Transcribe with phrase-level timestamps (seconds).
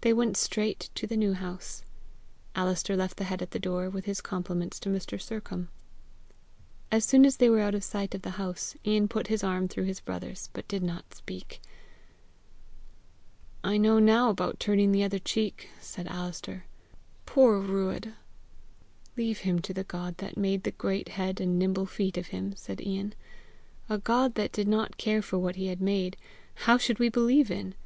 [0.00, 1.84] They went straight to the New House.
[2.56, 5.20] Alister left the head at the door, with his compliments to Mr.
[5.22, 5.68] Sercombe.
[6.90, 9.68] As soon as they were out of sight of the house, Ian put his arm
[9.68, 11.60] through his brother's, but did not speak.
[13.62, 16.64] "I know now about turning the other cheek!" said Alister."
[17.24, 18.14] Poor Euadh!"
[19.16, 22.52] "Leave him to the God that made the great head and nimble feet of him,"
[22.56, 23.14] said Ian.
[23.88, 26.16] "A God that did not care for what he had made,
[26.66, 27.76] how should we believe in!